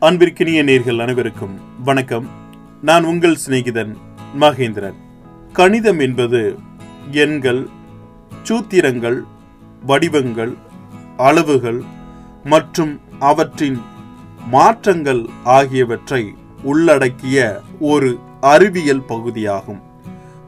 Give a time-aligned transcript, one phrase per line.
[0.00, 2.26] அன்பிற்கினிய நேர்கள் அனைவருக்கும் வணக்கம்.
[2.82, 3.96] நான் உங்கள் சிநேகிதன்
[4.40, 4.94] மகேந்திரன்.
[5.52, 6.58] கணிதம் என்பது
[7.10, 7.68] எண்கள்
[8.42, 9.20] சூத்திரங்கள்
[9.86, 10.54] வடிவங்கள்
[11.16, 11.82] அளவுகள்
[12.44, 13.80] மற்றும் அவற்றின்
[14.50, 19.80] மாற்றங்கள் ஆகியவற்றை உள்ளடக்கிய ஒரு அறிவியல் பகுதியாகும்.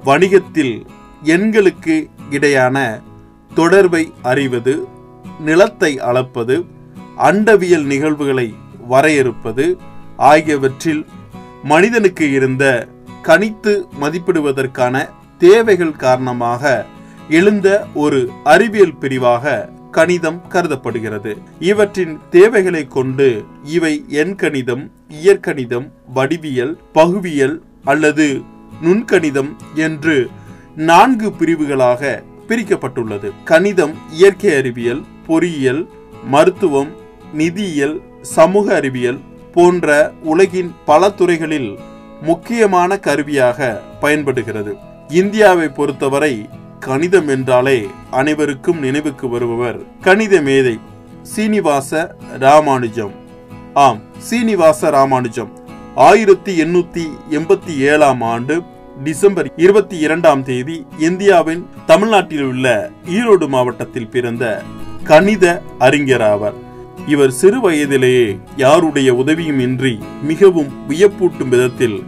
[0.04, 0.86] வணிகத்தில்
[1.24, 3.02] எண்களுக்கு இடையான
[3.54, 4.86] தொடர்பை அறிவது
[5.40, 6.64] நிலத்தை அளப்பது
[7.18, 8.54] அண்டவியல் நிகழ்வுகளை
[8.90, 9.66] வரையறுப்பது
[10.30, 11.02] ஆகியவற்றில்
[11.72, 12.64] மனிதனுக்கு இருந்த
[13.28, 14.96] கணித்து மதிப்பிடுவதற்கான
[15.38, 16.62] தேவைகள் காரணமாக
[17.38, 21.32] எழுந்த ஒரு அறிவியல் பிரிவாக கணிதம் கருதப்படுகிறது.
[21.60, 23.28] இவற்றின் தேவைகளை கொண்டு
[23.76, 24.84] இவை எண்கணிதம்
[25.22, 28.26] இயற்கணிதம் வடிவியல் பகுவியல் அல்லது
[28.84, 29.50] நுண்கணிதம்
[29.86, 30.16] என்று
[30.88, 33.28] நான்கு பிரிவுகளாக பிரிக்கப்பட்டுள்ளது.
[33.44, 35.82] கணிதம் இயற்கை அறிவியல் பொறியியல்
[36.24, 36.92] மருத்துவம்
[37.34, 39.20] நிதியியல் சமூக அறிவியல்
[39.52, 41.78] போன்ற உலகின் பல துறைகளில்
[42.22, 44.76] முக்கியமான கருவியாக பயன்படுகிறது.
[45.08, 46.48] இந்தியாவை பொறுத்தவரை
[46.80, 50.78] கணிதம் என்றாலே அனைவருக்கும் நினைவுக்கு வருபவர் கணித மேதை
[51.22, 53.12] சீனிவாச ராமானுஜம்.
[53.74, 55.50] ஆம் சீனிவாச ராமானுஜம்.
[55.94, 58.62] ஆயிரத்தி எண்ணூத்தி எண்பத்தி ஏழாம் ஆண்டு
[59.04, 64.62] டிசம்பர் இருபத்தி இரண்டாம் தேதி இந்தியாவின் தமிழ்நாட்டில் உள்ள ஈரோடு மாவட்டத்தில் பிறந்த
[65.04, 66.68] கணித அறிஞர் ஆவார்.
[67.06, 72.04] இவர் சிறு வயதிலேயே யாருடைய உதவியும் இன்றி மிகவும் வியப்பூட்டும் விதத்தில்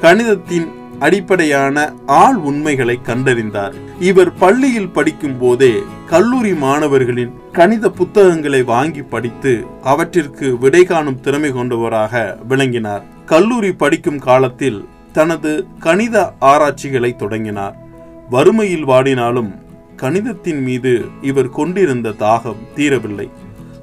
[0.00, 3.74] கணிதத்தின் அடிப்படையான ஆள் உண்மைகளை கண்டறிந்தார்.
[4.00, 5.74] இவர் பள்ளியில் படிக்கும் போதே
[6.06, 13.04] கல்லூரி மாணவர்களின் கணித புத்தகங்களை வாங்கி படித்து அவற்றிற்கு விடை காணும் திறமை கொண்டவராக விளங்கினார்.
[13.26, 17.76] கல்லூரி படிக்கும் காலத்தில் தனது கணித ஆராய்ச்சிகளை தொடங்கினார்.
[18.30, 19.50] வறுமையில் வாடினாலும்
[19.96, 23.28] கணிதத்தின் மீது இவர் கொண்டிருந்த தாகம் தீரவில்லை.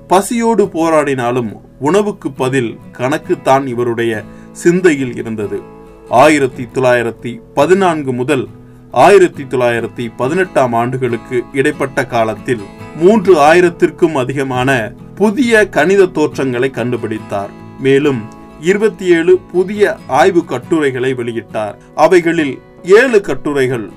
[0.07, 5.61] பசியோடு போராடினாலும் உணவுக்கு பதில் கணக்குத்தான் இவருடைய சிந்தையில் இருந்தது.
[6.09, 8.47] ஆயிரத்தி தொள்ளாயிரத்தி பதினான்கு முதல்
[8.91, 12.61] ஆயிரத்தி தொள்ளாயிரத்தி பதினெட்டாம் ஆண்டுகளுக்கு இடைப்பட்ட காலத்தில்
[12.95, 17.49] மூன்று ஆயிரத்திற்கும் அதிகமான புதிய கணித தோற்றங்களை கண்டுபிடித்தார்.
[17.79, 18.21] மேலும்
[18.61, 21.75] இருபத்தி ஏழு புதிய ஆய்வு கட்டுரைகளை வெளியிட்டார்.
[21.95, 23.89] அவைகளில் ஏழு கட்டுரைகள்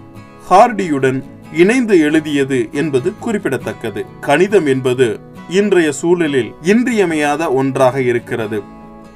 [0.51, 1.25] ஹார்டியுடன்
[1.55, 4.07] இணைந்து எழுதியது என்பது குறிப்பிடத்தக்கது.
[4.21, 8.63] கணிதம் என்பது இன்றைய சூழலில் இன்றியமையாத ஒன்றாக இருக்கிறது.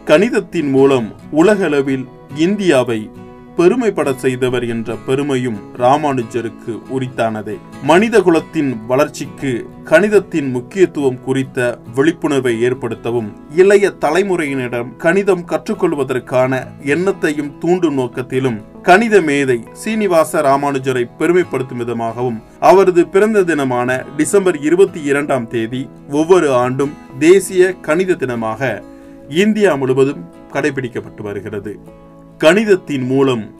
[0.04, 3.10] கணிதத்தின் மூலம் உலகளவில் இந்தியாவை
[3.56, 7.56] பெருமைப்பட செய்தவர் என்ற பெருமையும் ராமானுஜருக்கு உரித்தானதே.
[7.82, 9.52] மனித குலத்தின் வளர்ச்சிக்கு
[9.84, 16.52] கணிதத்தின் முக்கியத்துவம் குறித்த விழிப்புணர்வை ஏற்படுத்தவும் இளைய தலைமுறையினரிடம் கணிதம் கற்றுக்கொள்வதற்கான
[16.84, 25.48] எண்ணத்தையும் தூண்டும் நோக்கத்திலும் கணித மேதை சீனிவாச ராமானுஜரை பெருமைப்படுத்தும் விதமாகவும் அவரது பிறந்த தினமான டிசம்பர் இருபத்தி இரண்டாம்
[25.48, 28.82] தேதி ஒவ்வொரு ஆண்டும் தேசிய கணித தினமாக
[29.28, 32.02] இந்தியா முழுவதும் கடைபிடிக்கப்பட்டு வருகிறது.
[32.38, 33.54] கணிதத்தின் மூலம்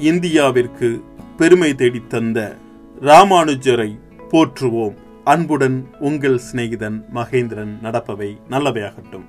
[0.00, 1.00] இந்தியாவிற்கு
[1.36, 2.56] பெருமை தேடித் தந்த
[3.00, 3.98] ராமானுஜரை
[4.30, 4.94] போற்றுவோம்.
[5.24, 7.78] அன்புடன் உங்கள் சிநேகிதன் மகேந்திரன்.
[7.82, 9.24] நடப்பவை நல்லவையாகட்டும்.